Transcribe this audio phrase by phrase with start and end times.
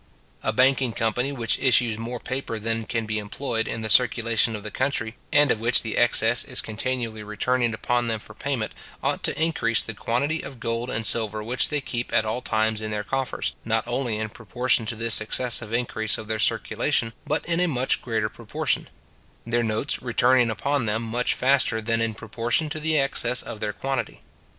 [0.41, 4.63] A banking company which issues more paper than can be employed in the circulation of
[4.63, 8.71] the country, and of which the excess is continually returning upon them for payment,
[9.03, 12.81] ought to increase the quantity of gold and silver which they keep at all times
[12.81, 17.45] in their coffers, not only in proportion to this excessive increase of their circulation, but
[17.45, 18.89] in a much greater proportion;
[19.45, 23.71] their notes returning upon them much faster than in proportion to the excess of their
[23.71, 24.21] quantity.